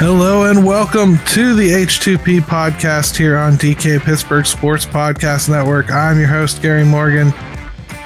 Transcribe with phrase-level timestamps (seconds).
[0.00, 5.92] Hello and welcome to the H2P podcast here on DK Pittsburgh Sports Podcast Network.
[5.92, 7.34] I'm your host, Gary Morgan.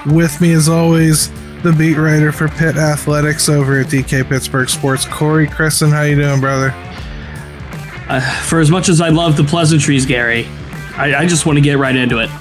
[0.07, 1.31] With me, as always,
[1.63, 5.93] the beat writer for Pitt Athletics over at DK Pittsburgh Sports, Corey Crisan.
[5.93, 6.73] How you doing, brother?
[8.09, 10.47] Uh, for as much as I love the pleasantries, Gary,
[10.97, 12.29] I, I just want to get right into it.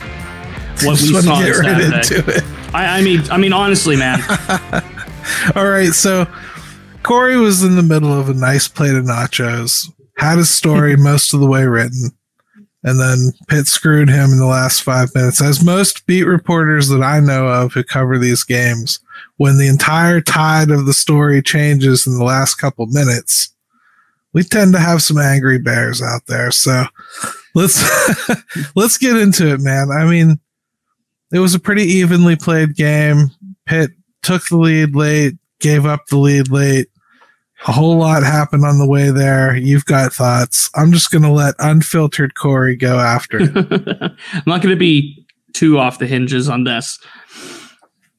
[0.83, 2.15] What we saw get right Saturday.
[2.17, 2.43] into it.
[2.73, 4.19] I, I mean, I mean, honestly, man.
[5.55, 6.25] All right, so
[7.03, 11.33] Corey was in the middle of a nice plate of nachos, had his story most
[11.33, 12.11] of the way written,
[12.83, 15.41] and then Pitt screwed him in the last five minutes.
[15.41, 18.99] As most beat reporters that I know of who cover these games,
[19.37, 23.53] when the entire tide of the story changes in the last couple minutes,
[24.33, 26.51] we tend to have some angry bears out there.
[26.51, 26.85] So
[27.53, 27.81] let's
[28.75, 29.91] let's get into it, man.
[29.91, 30.39] I mean,
[31.31, 33.29] it was a pretty evenly played game.
[33.65, 33.91] Pitt
[34.21, 36.87] took the lead late, gave up the lead late.
[37.65, 39.55] A whole lot happened on the way there.
[39.55, 40.69] You've got thoughts.
[40.75, 43.39] I'm just going to let unfiltered Corey go after.
[43.41, 46.99] I'm not going to be too off the hinges on this.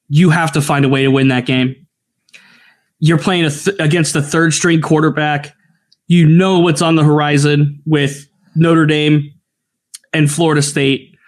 [0.08, 1.74] You have to find a way to win that game.
[3.00, 5.54] You're playing th- against a third string quarterback.
[6.06, 9.30] You know what's on the horizon with Notre Dame
[10.14, 11.18] and Florida State.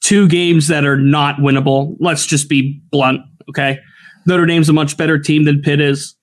[0.00, 1.96] Two games that are not winnable.
[2.00, 3.78] Let's just be blunt, okay?
[4.26, 6.14] Notre Dame's a much better team than Pitt is.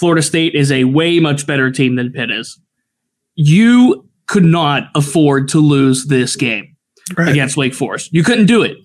[0.00, 2.58] Florida State is a way much better team than Pitt is.
[3.34, 6.74] You could not afford to lose this game
[7.16, 7.28] Right.
[7.28, 8.08] against Wake Forest.
[8.12, 8.78] You couldn't do it.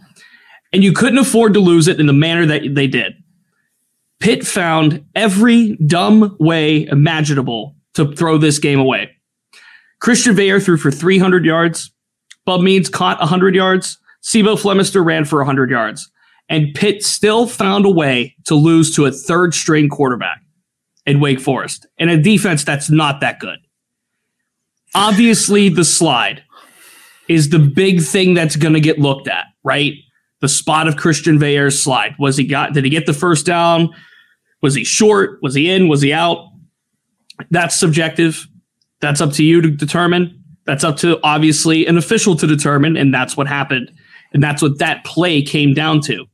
[0.73, 3.13] And you couldn't afford to lose it in the manner that they did.
[4.19, 9.09] Pitt found every dumb way imaginable to throw this game away.
[10.01, 11.91] Christian Veilleux threw for 300 yards.
[12.45, 13.97] Bub Means caught 100 yards.
[14.21, 16.11] C'Bo Flemister ran for 100 yards.
[16.49, 20.41] And Pitt still found a way to lose to a third string quarterback
[21.05, 23.59] in Wake Forest and a defense that's not that good.
[24.93, 26.43] Obviously, the slide
[27.27, 29.93] is the big thing that's going to get looked at, right?
[30.41, 32.15] The spot of Christian Veilleux's slide.
[32.19, 33.89] Was he got, did he get the first down?
[34.61, 35.39] Was he short?
[35.41, 35.87] Was he in?
[35.87, 36.47] Was he out?
[37.51, 38.47] That's subjective.
[39.01, 40.41] That's up to you to determine.
[40.65, 42.95] That's up to obviously an official to determine.
[42.95, 43.91] And that's what happened.
[44.33, 46.25] And that's what that play came down to.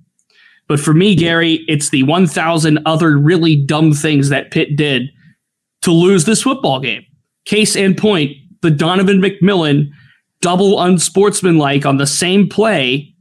[0.71, 5.09] But for me, Gary, it's the 1,000 other really dumb things that Pitt did
[5.81, 7.05] to lose this football game.
[7.43, 9.89] Case in point, the Donovan McMillon
[10.39, 13.13] double unsportsmanlike on the same play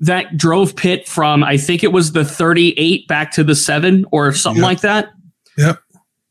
[0.00, 4.32] that drove Pitt from, I think it was the 38 back to the seven or
[4.32, 4.66] something Yep.
[4.66, 5.10] like that.
[5.58, 5.78] Yep.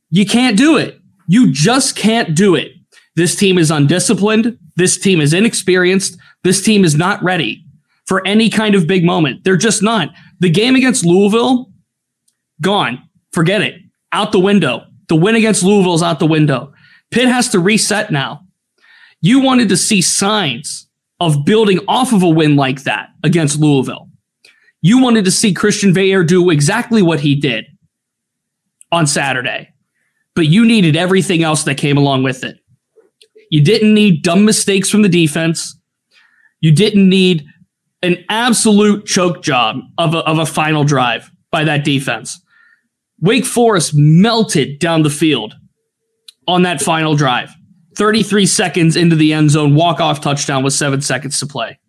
[0.10, 1.00] You can't do it.
[1.28, 2.72] You just can't do it.
[3.16, 4.58] This team is undisciplined.
[4.78, 6.18] This team is inexperienced.
[6.44, 7.65] This team is not ready
[8.06, 9.44] for any kind of big moment.
[9.44, 10.10] They're just not.
[10.40, 11.72] The game against Louisville,
[12.62, 13.10] gone.
[13.31, 13.75] Forget it.
[14.12, 14.86] Out the window.
[15.07, 16.74] The win against Louisville is out the window.
[17.12, 18.42] Pitt has to reset now.
[19.22, 20.88] You wanted to see signs
[21.19, 24.10] of building off of a win like that against Louisville.
[24.81, 27.66] You wanted to see Christian Veilleux do exactly what he did
[28.92, 29.74] on Saturday,
[30.36, 32.58] but you needed everything else that came along with it.
[33.50, 35.78] You didn't need dumb mistakes from the defense.
[36.60, 37.46] You didn't need
[38.02, 42.40] an absolute choke job of a, of a final drive by that defense.
[43.22, 45.56] Wake Forest melted down the field
[46.48, 47.52] on that final drive.
[47.98, 51.80] 33 seconds into the end zone, walk off touchdown with seven seconds to play.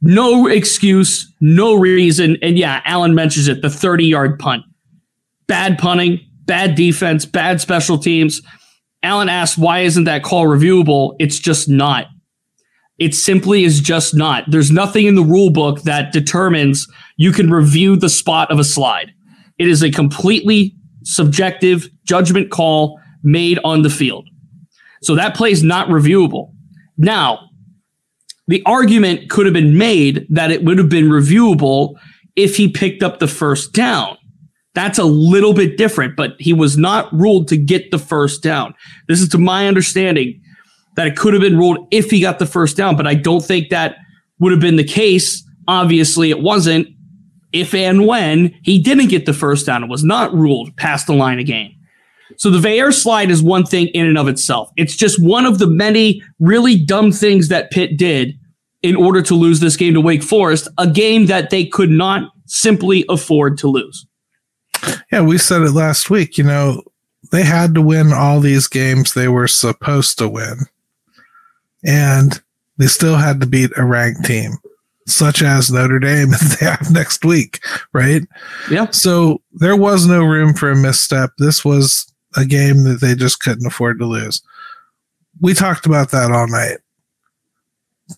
[0.00, 2.36] No excuse, no reason.
[2.42, 4.62] And yeah, Allen mentions it the 30 yard punt.
[5.46, 8.42] Bad punting, bad defense, bad special teams.
[9.02, 11.16] Allen asks, why isn't that call reviewable?
[11.18, 12.06] It's just not.
[12.98, 14.44] It simply is just not.
[14.48, 16.86] There's nothing in the rule book that determines
[17.16, 19.10] you can review the spot of a slide.
[19.58, 24.28] It is a completely subjective judgment call made on the field.
[25.02, 26.52] So that play is not reviewable.
[26.96, 27.48] Now,
[28.46, 31.94] the argument could have been made that it would have been reviewable
[32.36, 34.16] if he picked up the first down.
[34.74, 38.74] That's a little bit different, but he was not ruled to get the first down.
[39.08, 40.40] This is to my understanding
[40.96, 43.44] that it could have been ruled if he got the first down, but I don't
[43.44, 43.96] think that
[44.38, 45.42] would have been the case.
[45.66, 46.88] Obviously, it wasn't
[47.52, 49.84] if and when he didn't get the first down.
[49.84, 51.72] It was not ruled past the line of game.
[52.36, 54.70] So the Veilleux slide is one thing in and of itself.
[54.76, 58.38] It's just one of the many really dumb things that Pitt did
[58.82, 62.30] in order to lose this game to Wake Forest, a game that they could not
[62.46, 64.06] simply afford to lose.
[65.10, 66.36] Yeah, we said it last week.
[66.36, 66.82] You know,
[67.30, 70.66] they had to win all these games they were supposed to win.
[71.84, 72.40] And
[72.78, 74.52] they still had to beat a ranked team,
[75.06, 77.60] such as Notre Dame that they have next week,
[77.92, 78.22] right?
[78.70, 78.90] Yeah.
[78.90, 81.30] So there was no room for a misstep.
[81.38, 84.42] This was a game that they just couldn't afford to lose.
[85.40, 86.78] We talked about that all night.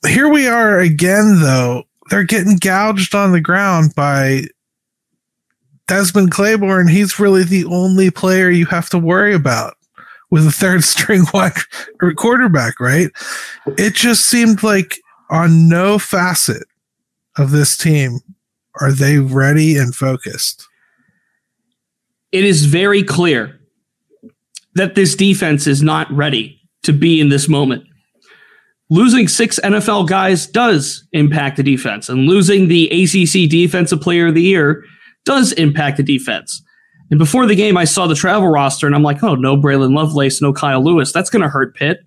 [0.06, 1.84] Here we are again, though.
[2.08, 4.44] They're getting gouged on the ground by
[5.88, 6.88] Demond Claiborne.
[6.88, 9.75] He's really the only player you have to worry about
[10.30, 11.52] with a third string wide
[12.16, 13.10] quarterback, right?
[13.78, 14.98] It just seemed like
[15.30, 16.64] on no facet
[17.36, 18.20] of this team
[18.80, 20.66] are they ready and focused.
[22.32, 23.58] It is very clear
[24.74, 27.84] that this defense is not ready to be in this moment.
[28.90, 34.34] Losing six NFL guys does impact the defense, and losing the ACC Defensive Player of
[34.34, 34.84] the Year
[35.24, 36.62] does impact the defense.
[37.10, 39.94] And before the game, I saw the travel roster, and I'm like, oh, no Braylon
[39.94, 41.12] Lovelace, no Kyle Lewis.
[41.12, 42.00] That's going to hurt Pitt.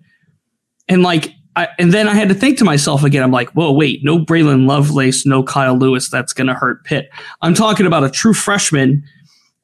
[0.88, 3.22] And like, I, and then I had to think to myself again.
[3.22, 6.08] I'm like, whoa, wait, no Braylon Lovelace, no Kyle Lewis.
[6.08, 7.10] That's going to hurt Pitt.
[7.42, 9.02] I'm talking about a true freshman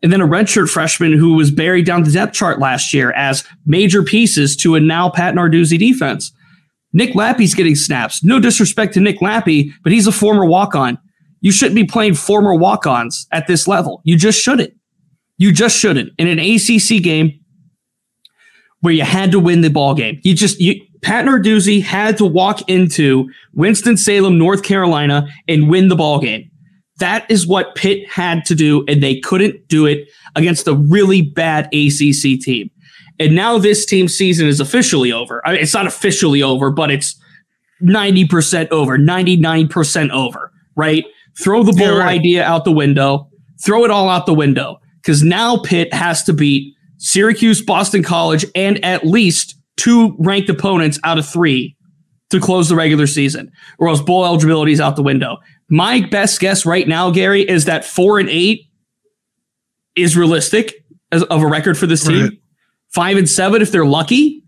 [0.02, 3.44] and then a redshirt freshman who was buried down the depth chart last year as
[3.64, 6.32] major pieces to a now Pat Narduzzi defense.
[6.92, 8.24] Nick Lappy's getting snaps.
[8.24, 10.98] No disrespect to Nick Lappy, but he's a former walk on.
[11.40, 14.00] You shouldn't be playing former walk ons at this level.
[14.04, 14.72] You just shouldn't.
[15.38, 16.12] You just shouldn't.
[16.18, 17.40] In an ACC game
[18.80, 22.24] where you had to win the ball game, you just, you, Pat Narduzzi had to
[22.24, 26.50] walk into Winston-Salem, North Carolina and win the ball game.
[26.98, 31.22] That is what Pitt had to do, and they couldn't do it against a really
[31.22, 32.70] bad ACC team.
[33.18, 35.46] And now this team season is officially over.
[35.46, 37.18] I mean, it's not officially over, but it's
[37.82, 41.04] 90% over, 99% over, right?
[41.38, 42.18] Throw the bowl yeah, right.
[42.18, 43.28] idea out the window,
[43.64, 44.80] throw it all out the window.
[45.06, 50.98] Because now Pitt has to beat Syracuse, Boston College, and at least two ranked opponents
[51.04, 51.76] out of three
[52.30, 55.36] to close the regular season, or else bowl eligibility is out the window.
[55.70, 58.62] My best guess right now, Gary, is that four and eight
[59.94, 60.74] is realistic
[61.12, 62.22] as, of a record for this team.
[62.22, 62.32] Right
[62.96, 64.42] five and seven if they're lucky.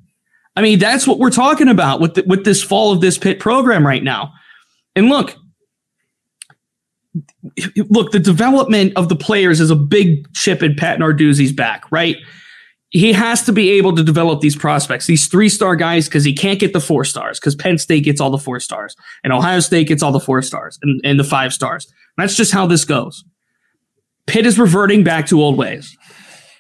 [0.57, 3.39] I mean, that's what we're talking about with the, with this fall of this Pitt
[3.39, 4.33] program right now.
[4.97, 5.37] And look,
[7.89, 12.17] look, the development of the players is a big chip in Pat Narduzzi's back, right?
[12.91, 16.33] He has to be able to develop these prospects, these three star guys, because he
[16.33, 19.61] can't get the four stars, because Penn State gets all the four stars, and Ohio
[19.61, 21.87] State gets all the four stars and, and the five stars.
[22.17, 23.25] That's just how this goes.
[24.27, 25.97] Pitt is reverting back to old ways.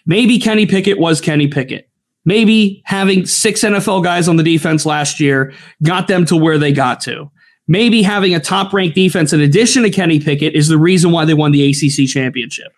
[0.06, 1.88] Maybe Kenny Pickett was Kenny Pickett.
[2.24, 6.72] Maybe having six NFL guys on the defense last year got them to where they
[6.72, 7.30] got to.
[7.68, 11.26] Maybe having a top ranked defense in addition to Kenny Pickett is the reason why
[11.26, 12.72] they won the ACC championship.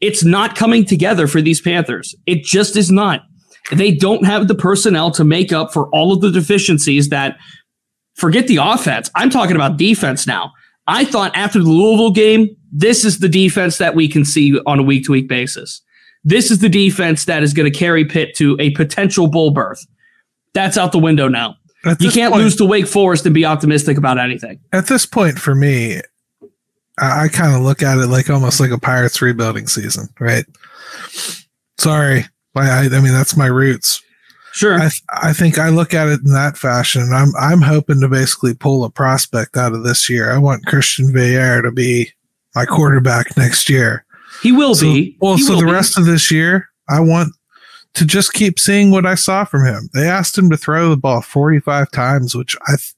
[0.00, 2.14] It's not coming together for these Panthers.
[2.26, 3.22] It just is not.
[3.72, 7.36] They don't have the personnel to make up for all of the deficiencies that
[8.14, 9.10] forget the offense.
[9.14, 10.52] I'm talking about defense now.
[10.86, 14.78] I thought after the Louisville game, this is the defense that we can see on
[14.78, 15.80] a week to week basis.
[16.24, 19.84] This is the defense that is going to carry Pitt to a potential bowl berth.
[20.54, 21.56] That's out the window now.
[21.98, 24.60] You can't point, lose to Wake Forest and be optimistic about anything.
[24.72, 26.00] At this point, for me,
[26.98, 30.44] I, I kind of look at it like almost like a Pirates rebuilding season, right?
[31.78, 32.24] Sorry,
[32.54, 34.02] I, I mean that's my roots.
[34.52, 34.74] Sure.
[34.74, 37.10] I, th- I think I look at it in that fashion.
[37.12, 40.30] I'm I'm hoping to basically pull a prospect out of this year.
[40.30, 42.12] I want Christian Veilleux to be
[42.54, 44.04] my quarterback next year.
[44.42, 45.16] He will so, be.
[45.20, 45.72] Well, he so the be.
[45.72, 47.34] rest of this year, I want
[47.94, 49.90] to just keep seeing what I saw from him.
[49.92, 52.94] They asked him to throw the ball 45 times, which I th-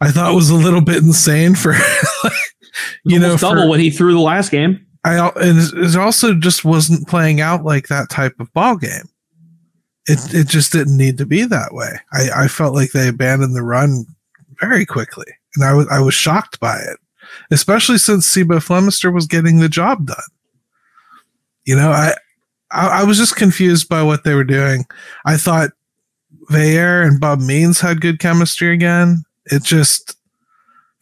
[0.00, 1.72] I thought was a little bit insane for
[3.04, 4.84] you know double for, what he threw the last game.
[5.04, 9.08] I and it also just wasn't playing out like that type of ball game.
[10.06, 11.98] It it just didn't need to be that way.
[12.12, 14.04] I, I felt like they abandoned the run
[14.60, 16.98] very quickly, and I was I was shocked by it,
[17.50, 20.16] especially since C'Bo Flemister was getting the job done.
[21.64, 22.14] You know, I,
[22.74, 24.84] I, I was just confused by what they were doing.
[25.24, 25.70] I thought
[26.50, 29.24] Veilleux and Bub Means had good chemistry again.
[29.46, 30.16] It just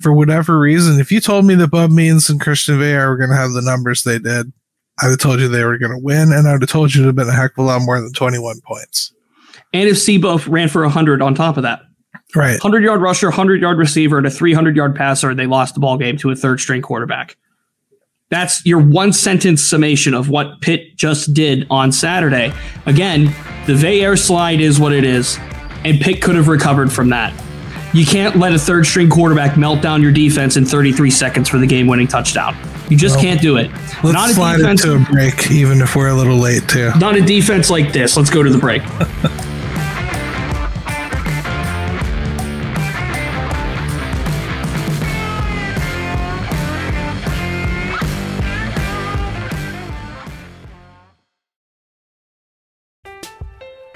[0.00, 3.31] for whatever reason, if you told me that Bub Means and Christian Veilleux were going
[3.31, 4.52] to have the numbers they did,
[5.00, 7.02] I'd have told you they were going to win, and I would have told you
[7.02, 9.12] it would have been a heck of a lot more than 21 points.
[9.73, 11.83] And if C'Bo ran for 100 on top of that.
[12.35, 12.62] Right.
[12.62, 15.81] 100 yard rusher, 100 yard receiver, and a 300 yard passer, and they lost the
[15.81, 17.37] ball game to a third string quarterback.
[18.33, 22.51] That's your one sentence summation of what Pitt just did on Saturday.
[22.87, 23.27] Again,
[23.67, 25.39] the Veilleux slide is what it is,
[25.85, 27.35] and Pitt could have recovered from that.
[27.93, 31.59] You can't let a third string quarterback melt down your defense in 33 seconds for
[31.59, 32.57] the game winning touchdown.
[32.89, 33.71] You just well, can't do it.
[34.03, 36.91] Let's not slide defense, it to a break, even if we're a little late, too.
[36.99, 38.17] Not a defense like this.
[38.17, 38.81] Let's go to the break.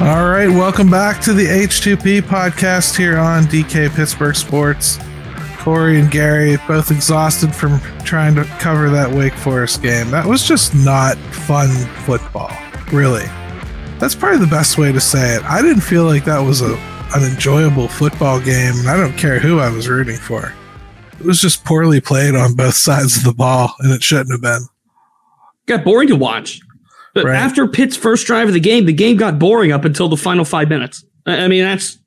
[0.00, 4.96] All right, welcome back to the H2P podcast here on DK Pittsburgh Sports.
[5.56, 10.08] Corey and Gary both exhausted from trying to cover that Wake Forest game.
[10.12, 11.68] That was just not fun
[12.04, 12.56] football,
[12.92, 13.24] really.
[13.98, 15.42] That's probably the best way to say it.
[15.42, 16.76] I didn't feel like that was a
[17.16, 20.54] an enjoyable football game, and I don't care who I was rooting for.
[21.18, 24.42] It was just poorly played on both sides of the ball, and it shouldn't have
[24.42, 24.62] been.
[25.66, 26.60] Got boring to watch.
[27.22, 27.36] But right.
[27.36, 30.44] after Pitt's first drive of the game, the game got boring up until the final
[30.44, 31.04] five minutes.
[31.26, 31.98] I mean, that's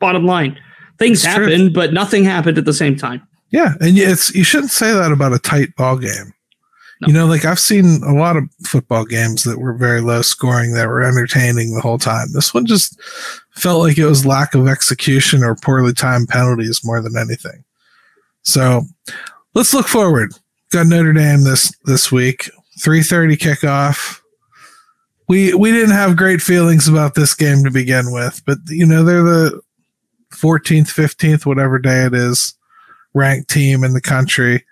[0.00, 0.58] bottom line.
[0.98, 1.70] Things it's happened, true.
[1.70, 3.26] but nothing happened at the same time.
[3.50, 6.32] Yeah, and it's you shouldn't say that about a tight ball game.
[7.00, 7.08] No.
[7.08, 10.72] You know, like I've seen a lot of football games that were very low scoring
[10.74, 12.28] that were entertaining the whole time.
[12.32, 13.00] This one just
[13.50, 17.64] felt like it was lack of execution or poorly timed penalties more than anything.
[18.42, 18.82] So
[19.54, 20.32] let's look forward.
[20.72, 22.50] Got Notre Dame this this week.
[22.80, 24.20] 3:30 kickoff
[25.28, 29.04] we we didn't have great feelings about this game to begin with, but you know
[29.04, 29.60] they're the
[30.32, 32.54] 14th, 15th, whatever day it is,
[33.14, 34.64] ranked team in the country.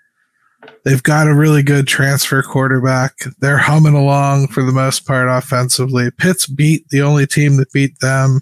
[0.84, 3.12] They've got a really good transfer quarterback.
[3.38, 6.10] They're humming along for the most part offensively.
[6.10, 8.40] Pitt's beat the only team that beat them.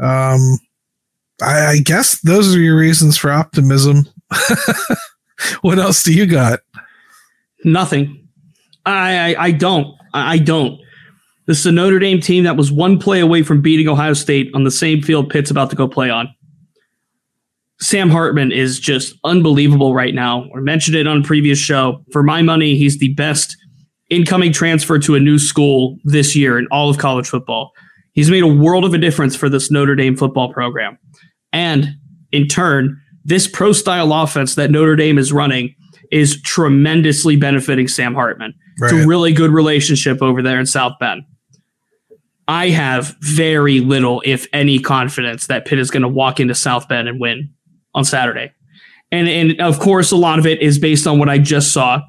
[0.00, 0.58] Um,
[1.42, 4.06] I, I guess those are your reasons for optimism.
[5.62, 6.60] what else do you got?
[7.64, 8.28] Nothing.
[8.86, 9.96] I, I, I don't.
[10.14, 10.80] I don't.
[11.46, 14.50] This is a Notre Dame team that was one play away from beating Ohio State
[14.54, 16.32] on the same field Pitt's about to go play on.
[17.80, 20.44] Sam Hartman is just unbelievable right now.
[20.56, 22.04] I mentioned it on a previous show.
[22.12, 23.56] For my money, he's the best
[24.08, 27.72] incoming transfer to a new school this year in all of college football.
[28.12, 30.96] He's made a world of a difference for this Notre Dame football program.
[31.52, 31.96] And
[32.30, 35.74] in turn, this pro style offense that Notre Dame is running
[36.12, 38.54] is tremendously benefiting Sam Hartman.
[38.80, 38.92] Right.
[38.92, 41.22] It's a really good relationship over there in South Bend.
[42.48, 46.88] I have very little, if any, confidence that Pitt is going to walk into South
[46.88, 47.50] Bend and win
[47.94, 48.52] on Saturday.
[49.10, 52.00] And and of course, a lot of it is based on what I just saw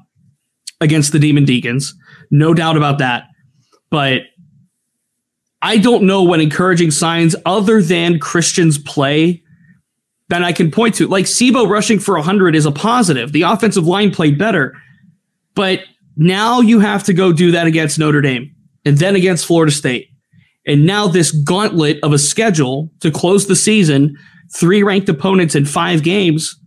[0.80, 1.94] against the Demon Deacons.
[2.30, 3.24] No doubt about that.
[3.90, 4.22] But
[5.62, 9.42] I don't know what encouraging signs other than Christian's play
[10.28, 11.06] that I can point to.
[11.06, 13.32] Like C'Bo rushing for 100 is a positive.
[13.32, 14.74] The offensive line played better.
[15.54, 15.80] But
[16.16, 20.08] now you have to go do that against Notre Dame and then against Florida State
[20.66, 24.16] and now this gauntlet of a schedule to close the season,
[24.54, 26.58] three ranked opponents in five games.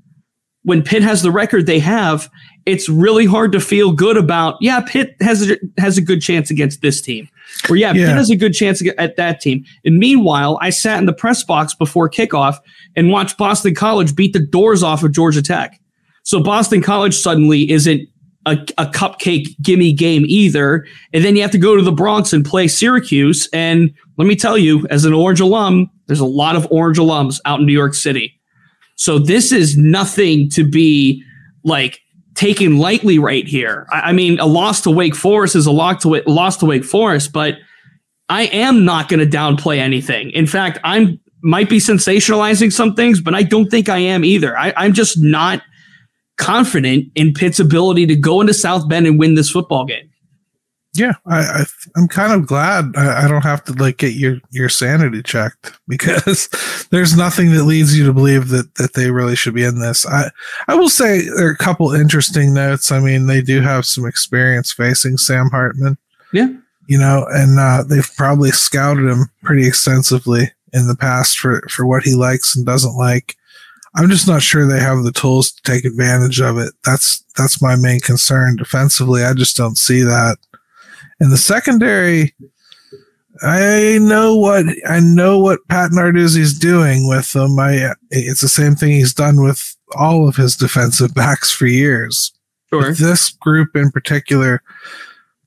[0.68, 2.30] when Pitt has the record they have,
[2.66, 4.58] it's really hard to feel good about.
[4.60, 7.30] Yeah, Pitt has a, has a good chance against this team,
[7.70, 8.08] or yeah, yeah.
[8.08, 9.64] Pitt has a good chance at that team.
[9.86, 12.58] And meanwhile, I sat in the press box before kickoff
[12.98, 15.80] and watched Boston College beat the doors off of Georgia Tech.
[16.24, 18.02] So Boston College suddenly isn't
[18.48, 20.86] a, a cupcake gimme game either.
[21.14, 23.50] And then you have to go to the Bronx and play Syracuse.
[23.52, 27.40] And let me tell you, as an Orange alum, there's a lot of Orange alums
[27.46, 28.40] out in New York City.
[28.96, 31.24] So this is nothing to be
[31.64, 32.00] like
[32.36, 33.86] taken lightly right here.
[33.92, 36.86] I, I mean, a loss to Wake Forest is a loss to loss to Wake
[36.86, 37.56] Forest, but
[38.30, 40.32] I am not going to downplay anything.
[40.32, 44.58] In fact, I'm might be sensationalizing some things, but I don't think I am either.
[44.58, 45.62] I, I'm just not
[46.38, 50.10] confident in Pitt's ability to go into South Bend and win this football game
[50.98, 51.66] yeah, I, I
[52.00, 55.72] am kind of glad I, I, don't have to like get your your sanity checked
[55.88, 56.50] because
[56.92, 60.06] there's nothing that leads you to believe that that they really should be in this.
[60.06, 60.32] I
[60.68, 62.92] I will say there are a couple interesting notes.
[62.92, 65.98] I mean, they do have some experience facing Sam Hartman.
[66.34, 66.50] Yeah,
[66.88, 71.86] you know, and uh, they've probably scouted him pretty extensively in the past for for
[71.86, 73.36] what he likes and doesn't like.
[73.96, 76.74] I'm just not sure they have the tools to take advantage of it.
[76.84, 79.24] That's that's my main concern defensively.
[79.24, 80.38] I just don't see that.
[81.20, 82.36] In the secondary,
[83.42, 87.60] I know what I know what Pat Narduzzi's doing with them.
[87.60, 92.32] I it's the same thing he's done with all of his defensive backs for years.
[92.70, 92.94] Sure.
[92.94, 94.62] This group in particular,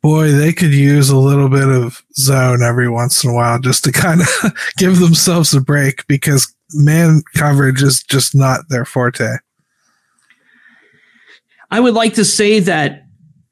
[0.03, 3.85] boy, they could use a little bit of zone every once in a while just
[3.85, 9.37] to kind of give themselves a break because man coverage is just not their forte.
[11.71, 13.05] I would like to say that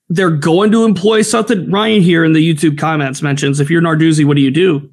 [0.09, 1.71] they're going to employ something.
[1.71, 4.91] Ryan here in the YouTube comments mentions if you're Narduzzi, what do you do?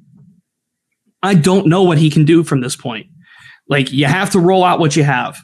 [1.22, 3.06] I don't know what he can do from this point.
[3.68, 5.38] Like you have to roll out what you have.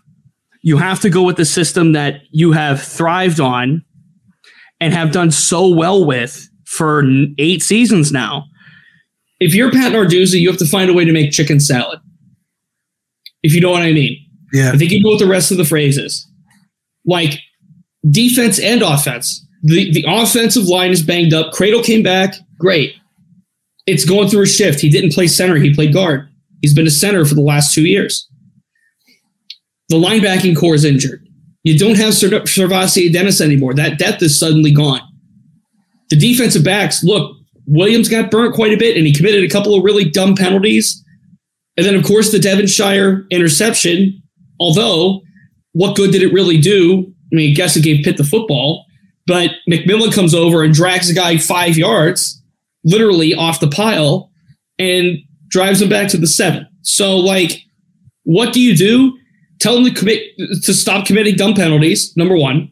[0.62, 3.82] You have to go with the system that you have thrived on
[4.80, 7.02] and have done so well with for
[7.38, 8.44] eight seasons now.
[9.40, 11.98] If you're Pat Narduzzi, you have to find a way to make chicken salad.
[13.42, 14.18] If you know what I mean.
[14.52, 14.72] Yeah.
[14.72, 16.28] I think you know what the rest of the phrase is.
[17.05, 17.40] Like
[18.11, 21.52] defense and offense the, the offensive line is banged up.
[21.52, 22.35] Kradel came back.
[22.59, 22.94] Great.
[23.87, 24.81] It's going through a shift.
[24.81, 26.28] He didn't play center, he played guard.
[26.61, 28.28] He's been a center for the last two years.
[29.88, 31.26] The linebacking core is injured.
[31.64, 33.74] You don't have SirVocea Dennis anymore.
[33.74, 35.00] That depth is suddenly gone.
[36.11, 39.74] The defensive backs, look, Williams got burnt quite a bit and he committed a couple
[39.74, 41.05] of really dumb penalties.
[41.76, 44.22] And then, of course, the Devonshire interception.
[44.61, 45.22] Although,
[45.72, 47.12] what good did it really do?
[47.32, 48.85] I mean, I guess it gave Pitt the football.
[49.26, 52.42] But McMillon comes over and drags a guy five yards,
[52.85, 54.30] literally off the pile,
[54.78, 56.66] and drives him back to the seven.
[56.82, 57.52] So, like,
[58.24, 59.16] what do you do?
[59.61, 60.22] Tell him to commit
[60.64, 62.14] to stop committing dumb penalties.
[62.16, 62.70] Number one.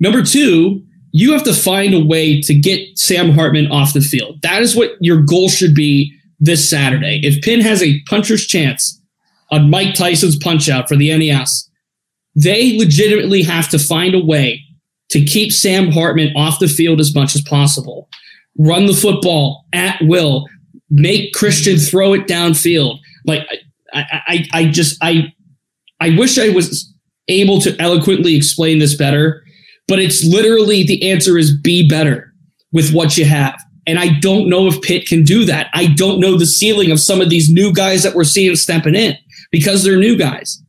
[0.00, 4.40] Number two, you have to find a way to get Sam Hartman off the field.
[4.42, 7.20] That is what your goal should be this Saturday.
[7.22, 9.00] If Penn has a puncher's chance
[9.50, 11.68] on Mike Tyson's punch out for the NES,
[12.34, 14.62] they legitimately have to find a way
[15.10, 18.08] to keep Sam Hartman off the field as much as possible.
[18.58, 20.46] Run the football at will.
[20.90, 22.98] Make Christian throw it downfield.
[23.26, 23.46] Like
[23.92, 25.32] I, I, I just I
[26.00, 26.92] I wish I was
[27.28, 29.42] able to eloquently explain this better,
[29.86, 32.32] but it's literally the answer is be better
[32.72, 33.58] with what you have.
[33.88, 35.68] And I don't know if Pitt can do that.
[35.72, 38.94] I don't know the ceiling of some of these new guys that we're seeing stepping
[38.94, 39.16] in
[39.50, 40.62] because they're new guys.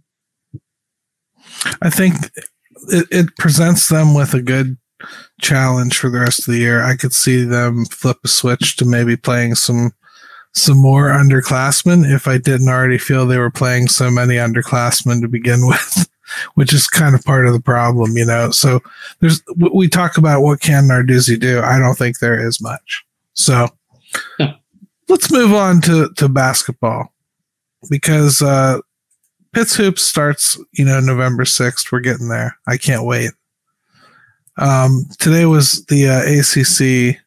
[1.82, 2.16] I think
[2.88, 4.78] it, it presents them with a good
[5.42, 6.82] challenge for the rest of the year.
[6.82, 9.92] I could see them flip a switch to maybe playing some
[10.54, 15.28] some more underclassmen if I didn't already feel they were playing so many underclassmen to
[15.28, 16.10] begin with,
[16.56, 18.52] which is kind of part of the problem, you know.
[18.52, 18.80] So
[19.20, 21.62] there's we talk about what can Narduzzi do.
[21.62, 23.04] I don't think there is much.
[23.40, 23.70] So
[25.08, 27.14] let's move on to to basketball
[27.90, 28.80] because uh,
[29.54, 31.90] Pitts Hoops starts, you know, November 6th.
[31.90, 32.58] We're getting there.
[32.68, 33.32] I can't wait.
[34.58, 37.18] Um, today was the uh, ACC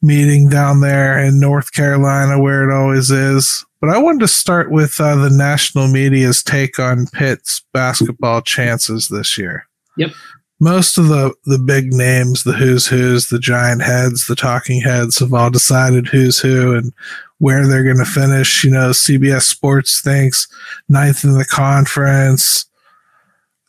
[0.00, 3.66] meeting down there in North Carolina, where it always is.
[3.80, 9.08] But I wanted to start with uh, the national media's take on Pitt's basketball chances
[9.08, 9.66] this year.
[9.96, 10.12] Yep.
[10.60, 15.18] Most of the, the big names, the who's who's, the giant heads, the talking heads
[15.18, 16.92] have all decided who's who and
[17.38, 18.62] where they're going to finish.
[18.62, 20.46] You know, CBS Sports thinks
[20.88, 22.66] ninth in the conference.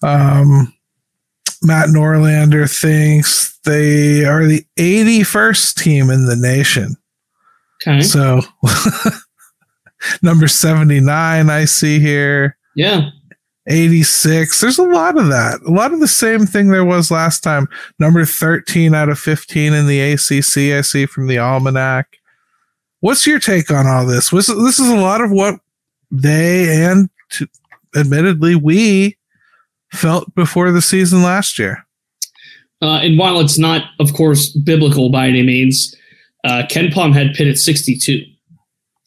[0.04, 0.73] Um,
[1.63, 6.95] Matt Norlander thinks they are the 81st team in the nation.
[7.82, 8.01] Okay.
[8.01, 8.41] So,
[10.21, 12.58] number 79, I see here.
[12.75, 13.12] Yeah.
[13.67, 14.60] 86.
[14.60, 15.62] There's a lot of that.
[15.67, 17.67] A lot of the same thing there was last time.
[18.00, 22.17] Number 13 out of 15 in the ACC, I see from the Almanac.
[23.02, 24.30] What's your take on all this?
[24.30, 25.60] This is a lot of what
[26.12, 27.47] they and to,
[27.95, 29.17] admittedly we
[29.91, 31.86] felt before the season last year.
[32.82, 35.95] Uh, and while it's not, of course, biblical by any means,
[36.43, 38.26] uh, KenPom had Pitt at 62.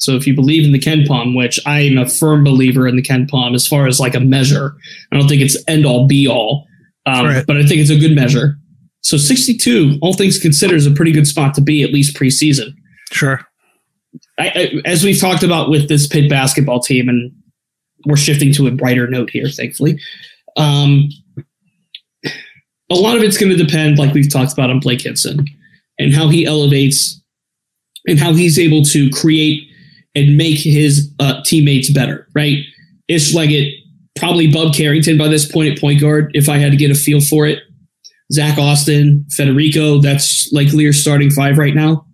[0.04, 3.02] So if you believe in the KenPom, which I am a firm believer in the
[3.02, 4.76] KenPom as far as like a measure,
[5.10, 6.66] I don't think it's end all be all,
[7.06, 7.46] um, right.
[7.46, 8.58] but I think it's a good measure.
[9.00, 12.74] So 62, all things considered, is a pretty good spot to be at least preseason.
[13.12, 13.40] Sure.
[14.38, 17.32] I, I, as we've talked about with this Pitt basketball team, and
[18.06, 19.98] we're shifting to a brighter note here, thankfully.
[20.56, 21.08] Um,
[22.90, 25.46] a lot of it's going to depend, like we've talked about on Blake Hinson,
[25.98, 27.20] and how he elevates
[28.06, 29.68] and how he's able to create
[30.14, 32.58] and make his uh, teammates better, right?
[33.08, 33.74] Ish Leggett,
[34.16, 36.94] probably Bub Carrington by this point at point guard, if I had to get a
[36.94, 37.60] feel for it.
[38.32, 42.06] Zach Austin, Federiko, that's likely your starting five right now.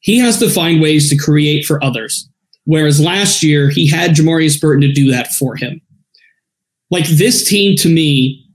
[0.00, 2.28] He has to find ways to create for others.
[2.64, 5.80] Whereas last year, he had Jamarius Burton to do that for him.
[6.90, 8.46] Like this team to me,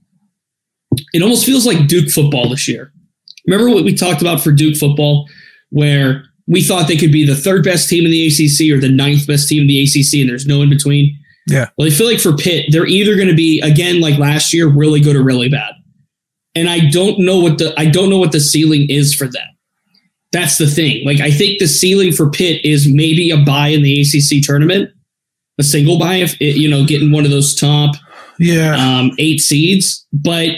[1.14, 2.92] it almost feels like Duke football this year.
[3.48, 5.28] Remember what we talked about for Duke football,
[5.70, 8.92] where we thought they could be the third best team in the ACC or the
[8.92, 11.16] ninth best team in the ACC, and there's no in between.
[11.48, 11.70] Yeah.
[11.78, 14.68] Well, I feel like for Pitt, they're either going to be again like last year,
[14.68, 15.74] really good or really bad.
[16.56, 19.46] And I don't know what the I don't know what the ceiling is for them.
[20.32, 21.06] That's the thing.
[21.06, 24.90] Like I think the ceiling for Pitt is maybe a buy in the ACC tournament,
[25.60, 27.96] a single buy if it, you know getting one of those top
[28.40, 30.06] yeah um, eight seeds.
[30.12, 30.50] But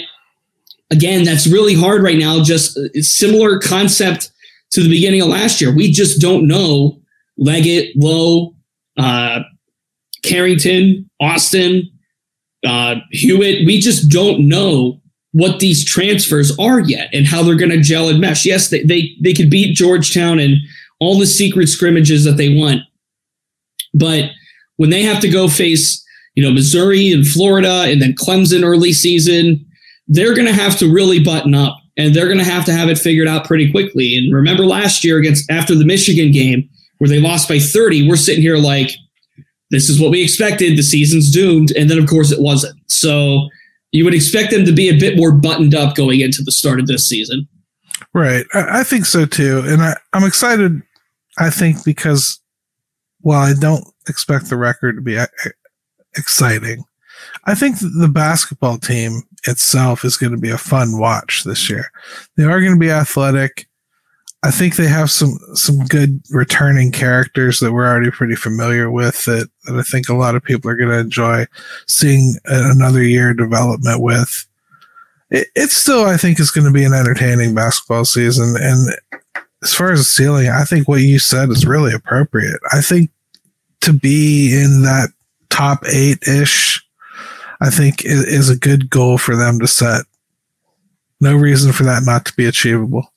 [0.90, 2.42] again, that's really hard right now.
[2.42, 4.31] Just uh, similar concept
[4.72, 5.74] to the beginning of last year.
[5.74, 7.00] We just don't know
[7.38, 8.56] Leggett, Lowe,
[8.98, 9.42] uh,
[10.24, 11.90] Carrington, Austin,
[12.66, 13.66] uh, Hewitt.
[13.66, 15.02] We just don't know
[15.34, 18.46] what these transfers are yet and how they're going to gel and mesh.
[18.46, 20.58] Yes, they, they they could beat Georgetown and
[21.00, 22.82] all the secret scrimmages that they want,
[23.94, 24.26] but
[24.78, 26.06] when they have to go face
[26.36, 29.66] you know Missouri and Florida and then Clemson early season,
[30.08, 32.90] they're going to have to really button up and they're going to have to have
[32.90, 34.16] it figured out pretty quickly.
[34.16, 38.16] And remember last year against after the Michigan game where they lost by 30, we're
[38.16, 38.92] sitting here like,
[39.72, 40.78] this is what we expected.
[40.78, 41.72] The season's doomed.
[41.72, 42.80] And then, of course, it wasn't.
[42.88, 43.50] So
[43.92, 46.80] you would expect them to be a bit more buttoned up going into the start
[46.80, 47.48] of this season.
[48.14, 48.46] Right.
[48.54, 49.64] I, think so too.
[49.66, 50.82] And I, I'm excited,
[51.38, 52.40] I think, because
[53.22, 55.28] while I don't expect the record to be uh,
[56.18, 56.84] exciting,
[57.46, 61.92] I think the basketball team itself is going to be a fun watch this year.
[62.38, 63.68] They are going to be athletic.
[64.44, 69.26] I think they have some some good returning characters that we're already pretty familiar with
[69.26, 71.46] that, that I think a lot of people are going to enjoy
[71.88, 74.48] seeing another year development with.
[75.30, 78.56] It, it still, I think, is going to be an entertaining basketball season.
[78.60, 78.96] And
[79.62, 82.60] as far as the ceiling, I think what you said is really appropriate.
[82.74, 83.12] I think
[83.82, 85.10] to be in that
[85.50, 86.84] top eight ish
[87.62, 90.06] I think is a good goal for them to set.
[91.20, 93.14] No reason for that not to be achievable.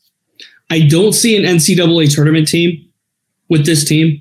[0.70, 2.86] I don't see an NCAA tournament team
[3.48, 4.20] with this team.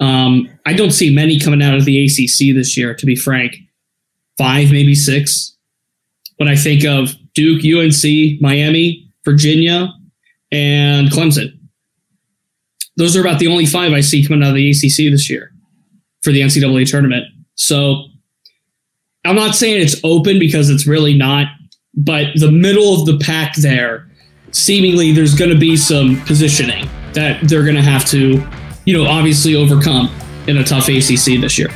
[0.00, 3.56] Um, I don't see many coming out of the ACC this year, to be frank.
[4.38, 5.56] Five, maybe six.
[6.36, 9.92] When I think of Duke, UNC, Miami, Virginia,
[10.50, 11.56] and Clemson,
[12.96, 15.52] those are about the only five I see coming out of the ACC this year
[16.22, 17.26] for the NCAA tournament.
[17.54, 18.06] So
[19.24, 21.46] I'm not saying it's open because it's really not,
[21.94, 24.08] but the middle of the pack there,
[24.50, 28.46] seemingly there's going to be some positioning that they're going to have to,
[28.84, 30.14] you know, obviously overcome
[30.46, 31.68] in a tough ACC this year.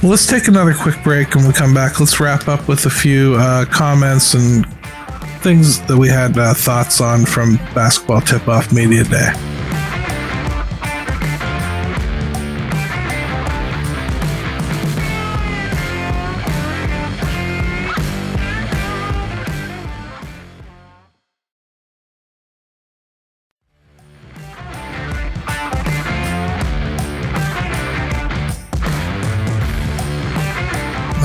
[0.00, 1.98] Well, let's take another quick break and we'll come back.
[1.98, 4.64] Let's wrap up with a few uh, comments and
[5.40, 9.57] things that we had uh, thoughts on from Basketball Tip Off Media Day.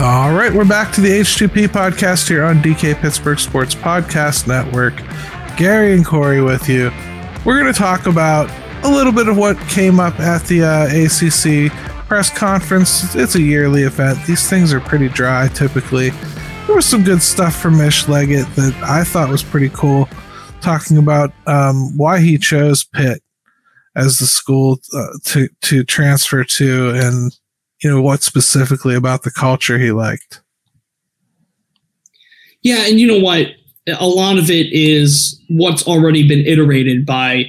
[0.04, 4.98] All right, we're back to the H2P podcast here on DK Pittsburgh Sports Podcast Network.
[5.56, 6.92] Gary and Corey with you.
[7.46, 8.50] We're going to talk about
[8.84, 11.72] a little bit of what came up at the uh, ACC
[12.10, 13.16] press conference.
[13.16, 14.20] It's a yearly event.
[14.28, 16.10] These things are pretty dry typically.
[16.68, 20.10] There was some good stuff from Ish Leggett that I thought was pretty cool,
[20.60, 23.24] talking about um, why he chose Pitt
[23.96, 27.32] as the school uh, to to transfer to and
[27.84, 30.42] you know, what specifically about the culture he liked.
[32.62, 33.48] Yeah, and you know what?
[33.88, 37.46] A lot of it is what's already been iterated by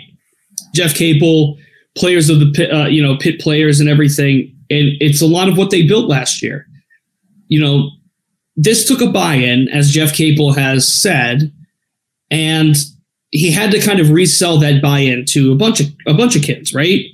[0.75, 1.57] Jeff Capel,
[1.97, 5.49] players of the pit, uh, you know pit players and everything, and it's a lot
[5.49, 6.67] of what they built last year.
[7.47, 7.91] You know,
[8.57, 11.53] this took a buy-in, as Jeff Capel has said,
[12.33, 12.75] and
[13.31, 16.43] he had to kind of resell that buy-in to a bunch of a bunch of
[16.43, 17.05] kids, right?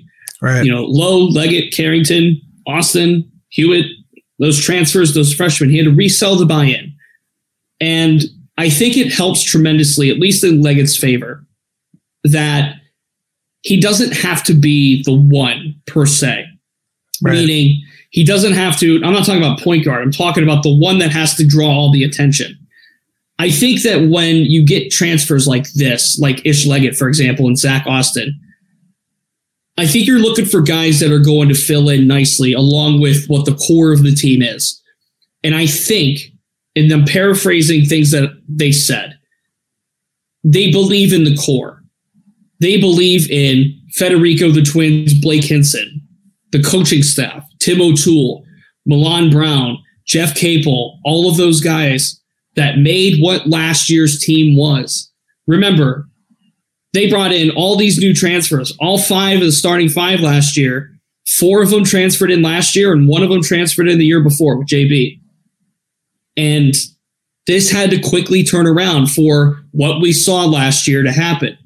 [0.41, 0.65] Right.
[0.65, 3.87] You know, Lowe, Leggett, Carrington, Austin, Hewitt,
[4.39, 5.71] those transfers, those freshmen.
[5.71, 6.95] He had to resell the buy-in,
[7.81, 8.23] and
[8.59, 11.45] I think it helps tremendously, at least in Leggett's favor,
[12.25, 12.77] that
[13.63, 16.47] he doesn't have to be the one per se.
[17.23, 17.35] Right.
[17.35, 20.75] Meaning he doesn't have to, I'm not talking about point guard, I'm talking about the
[20.75, 22.57] one that has to draw all the attention.
[23.39, 27.59] I think that when you get transfers like this, like Ish Leggett, for example, and
[27.59, 28.39] Zach Austin,
[29.79, 33.27] I think you're looking for guys that are going to fill in nicely along with
[33.29, 34.81] what the core of the team is.
[35.43, 36.21] And I think,
[36.75, 39.19] in them paraphrasing things that they said,
[40.45, 41.83] they believe in the core.
[42.61, 46.03] They believe in Federiko the Twins, Blake Hinson,
[46.53, 48.45] the coaching staff, Tim O'Toole,
[48.87, 52.21] Milan Brown, Jeff Capel, all of those guys
[52.57, 55.11] that made what last year's team was.
[55.47, 56.09] Remember,
[56.93, 60.91] they brought in all these new transfers, all five of the starting five last year.
[61.27, 64.23] Four of them transferred in last year, and one of them transferred in the year
[64.23, 65.21] before with JB.
[66.37, 66.75] And
[67.47, 71.57] this had to quickly turn around for what we saw last year to happen.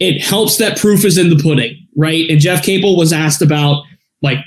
[0.00, 2.28] It helps that proof is in the pudding, right?
[2.28, 3.84] And Jeff Capel was asked about,
[4.22, 4.38] like,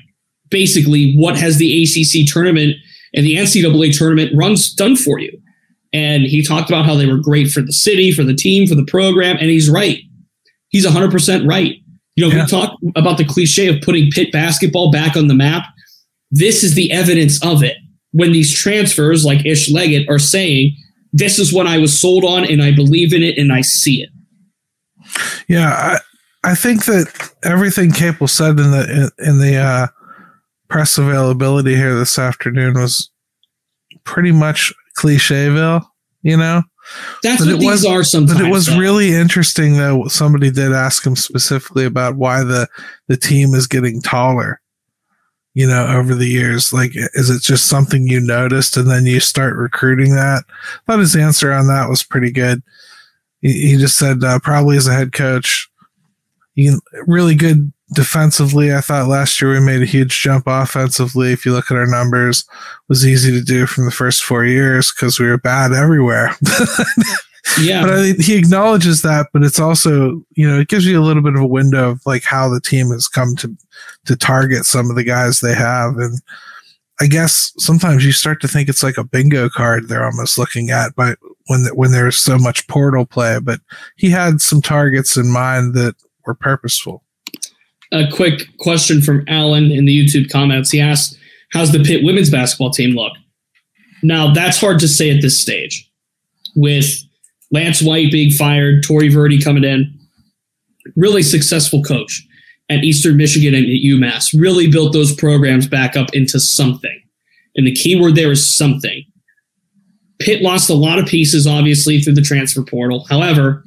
[0.50, 2.76] basically, what has the ACC tournament
[3.14, 5.32] and the NCAA tournament runs done for you?
[5.94, 8.76] And he talked about how they were great for the city, for the team, for
[8.76, 9.38] the program.
[9.40, 10.00] And he's right.
[10.70, 11.76] He's 100% right.
[12.16, 12.44] You know, yeah.
[12.44, 15.66] we talk about the cliche of putting pit basketball back on the map.
[16.30, 17.78] This is the evidence of it.
[18.12, 20.76] When these transfers, like Ish Leggett, are saying,
[21.14, 24.02] this is what I was sold on and I believe in it and I see
[24.02, 24.10] it.
[25.48, 29.88] Yeah, I, I think that everything Capel said in the in, in the uh,
[30.70, 33.10] press availability here this afternoon was
[34.04, 35.84] pretty much clicheville,
[36.24, 36.62] you know.
[37.24, 38.40] That's but what it these was, are sometimes.
[38.40, 38.78] But it was though.
[38.78, 40.08] really interesting though.
[40.08, 42.68] Somebody did ask him specifically about why the
[43.08, 44.60] the team is getting taller.
[45.54, 49.20] You know, over the years, like, is it just something you noticed and then you
[49.20, 50.46] start recruiting that?
[50.48, 52.64] I thought his answer on that was pretty good.
[53.42, 55.70] He, he just said uh, probably as a head coach,
[56.56, 61.32] you really good defensively, I thought last year we made a huge jump offensively.
[61.32, 62.46] If you look at our numbers,
[62.88, 66.36] was easy to do from the first four years because we were bad everywhere.
[67.62, 71.04] yeah, but I, he acknowledges that, but it's also you know it gives you a
[71.04, 73.56] little bit of a window of like how the team has come to
[74.06, 76.22] to target some of the guys they have, and
[77.02, 80.70] I guess sometimes you start to think it's like a bingo card they're almost looking
[80.70, 83.60] at, but when when there's so much portal play, but
[83.98, 87.04] he had some targets in mind that were purposeful
[87.92, 90.72] a quick question from Alan in the YouTube comments.
[90.72, 91.18] He asked,
[91.52, 93.14] How's the Pitt women's basketball team look?
[94.04, 95.90] Now, that's hard to say at this stage.
[96.56, 96.86] With
[97.52, 99.94] Lance White being fired, Tory Verdi coming in,
[100.96, 102.26] really successful coach
[102.70, 107.02] at Eastern Michigan and at UMass, really built those programs back up into something.
[107.56, 109.04] And the key word there is something.
[110.20, 113.06] Pitt lost a lot of pieces, obviously, through the transfer portal.
[113.10, 113.66] However,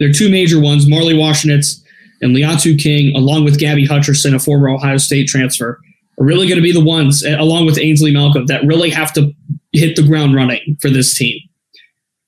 [0.00, 1.83] there are two major ones Marley Washenitz
[2.24, 5.78] and Liatu King, along with Gabby Hutcherson, a former Ohio State transfer,
[6.18, 9.30] are really going to be the ones, along with Ainsley Malcolm, that really have to
[9.72, 11.38] hit the ground running for this team.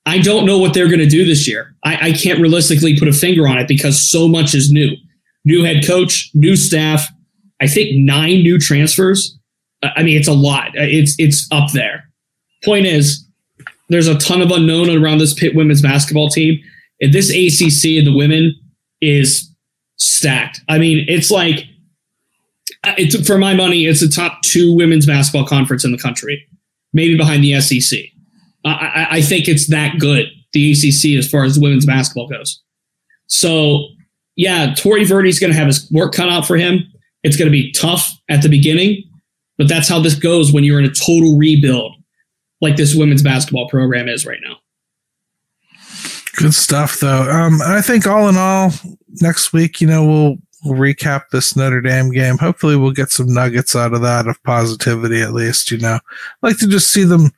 [0.05, 1.75] I don't know what they're going to do this year.
[1.83, 4.91] I, I can't realistically put a finger on it because so much is new.
[5.43, 7.07] New head coach, new staff.
[7.59, 9.37] I think nine new transfers.
[9.83, 10.71] I mean, it's a lot.
[10.75, 12.03] It's it's up there.
[12.63, 13.27] Point is,
[13.89, 16.59] there's a ton of unknown around this Pitt women's basketball team.
[17.01, 18.53] And this ACC and the women
[19.01, 19.53] is
[19.97, 20.61] stacked.
[20.69, 21.65] I mean, it's like
[22.83, 26.47] uh, it's for my money, it's the top two women's basketball conference in the country,
[26.93, 27.99] maybe behind the SEC.
[28.65, 32.61] I, I think it's that good, the ACC, as far as women's basketball goes.
[33.27, 33.87] So,
[34.35, 36.85] yeah, Tory Verdi's going to have his work cut out for him.
[37.23, 39.03] It's going to be tough at the beginning,
[39.57, 41.93] but that's how this goes when you're in a total rebuild
[42.61, 44.57] like this women's basketball program is right now.
[46.37, 47.29] Good stuff, though.
[47.29, 48.71] Um, I think all in all,
[49.21, 52.37] next week, you know, we'll we'll recap this Notre Dame game.
[52.37, 55.71] Hopefully, we'll get some nuggets out of that of positivity, at least.
[55.71, 56.01] You know, I'd
[56.41, 57.31] like to just see them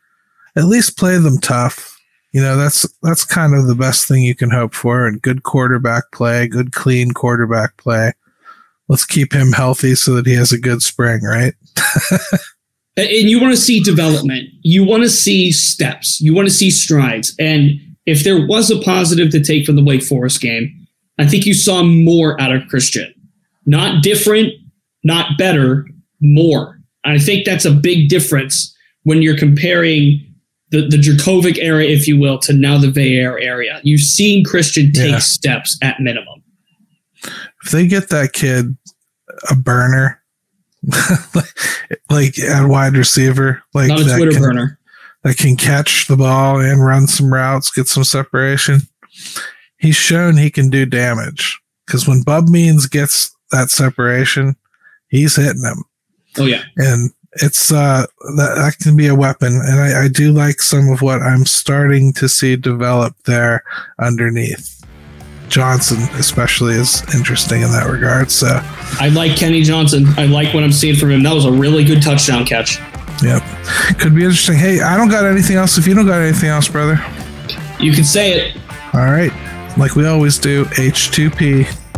[0.55, 1.97] at least play them tough.
[2.33, 5.07] You know, that's that's kind of the best thing you can hope for.
[5.07, 8.13] And good quarterback play, good clean quarterback play
[8.89, 11.53] let's keep him healthy so that he has a good spring, right?
[12.97, 14.49] and you want to see development.
[14.61, 16.19] You want to see steps.
[16.19, 17.33] You want to see strides.
[17.39, 17.79] And
[18.09, 20.87] if there was a positive to take from the Wake Forest game,
[21.19, 23.13] I think you saw more out of Christian.
[23.65, 24.53] Not different,
[25.03, 25.85] not better,
[26.21, 26.79] more.
[27.03, 30.25] And I think that's a big difference when you're comparing
[30.71, 33.79] the, the Jurkovec era, if you will, to now the Veilleux area.
[33.83, 35.19] You've seen Christian take yeah.
[35.19, 36.43] steps at minimum.
[37.63, 38.77] If they get that kid
[39.49, 40.21] a burner,
[42.09, 44.78] like at wide receiver, like not a Twitter can, burner
[45.23, 48.81] that can catch the ball and run some routes, get some separation.
[49.77, 54.55] He's shown he can do damage because when Bub Means gets that separation,
[55.09, 55.83] he's hitting them.
[56.37, 58.05] Oh yeah, and it's uh
[58.37, 61.45] that, that can be a weapon, and I, I do like some of what I'm
[61.45, 63.63] starting to see develop there
[63.99, 64.75] underneath.
[65.49, 68.29] Johnson, especially, is interesting in that regard.
[68.29, 68.47] So
[68.99, 70.05] I like Kenny Johnson.
[70.17, 71.23] I like what I'm seeing from him.
[71.23, 72.79] That was a really good touchdown catch.
[73.21, 73.43] Yep.
[73.99, 74.55] Could be interesting.
[74.55, 75.77] Hey, I don't got anything else.
[75.77, 77.03] If you don't got anything else, brother,
[77.79, 78.57] you can say it.
[78.93, 79.31] All right.
[79.77, 81.88] Like we always do, H2P.